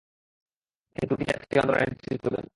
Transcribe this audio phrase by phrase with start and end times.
[0.91, 2.45] তিনি তুর্কি জাতীয় আন্দোলনের নেতৃত্ব দেন।